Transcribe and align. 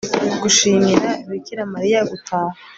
gushimira 0.41 1.09
bikira 1.29 1.61
mariya-gutaha 1.73 2.57